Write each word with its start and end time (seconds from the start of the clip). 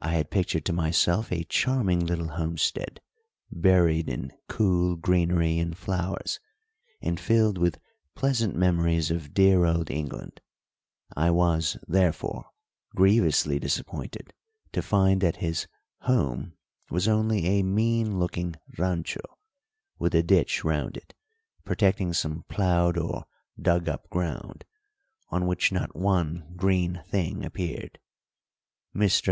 I 0.00 0.10
had 0.12 0.30
pictured 0.30 0.64
to 0.66 0.72
myself 0.72 1.32
a 1.32 1.42
charming 1.42 1.98
little 2.06 2.28
homestead, 2.28 3.00
buried 3.50 4.08
in 4.08 4.30
cool 4.48 4.94
greenery 4.94 5.58
and 5.58 5.76
flowers, 5.76 6.38
and 7.00 7.18
filled 7.18 7.58
with 7.58 7.80
pleasant 8.14 8.54
memories 8.54 9.10
of 9.10 9.34
dear 9.34 9.64
old 9.64 9.90
England; 9.90 10.40
I 11.16 11.32
was, 11.32 11.78
therefore, 11.88 12.44
grievously 12.94 13.58
disappointed 13.58 14.32
to 14.70 14.82
find 14.82 15.20
that 15.22 15.38
his 15.38 15.66
"home" 16.02 16.52
was 16.88 17.08
only 17.08 17.44
a 17.58 17.64
mean 17.64 18.20
looking 18.20 18.54
rancho, 18.78 19.18
with 19.98 20.14
a 20.14 20.22
ditch 20.22 20.62
round 20.62 20.96
it, 20.96 21.12
protecting 21.64 22.12
some 22.12 22.44
ploughed 22.48 22.96
or 22.96 23.24
dug 23.60 23.88
up 23.88 24.08
ground, 24.10 24.64
on 25.30 25.44
which 25.44 25.72
not 25.72 25.96
one 25.96 26.52
green 26.54 27.02
thing 27.08 27.44
appeared. 27.44 27.98
Mr. 28.94 29.24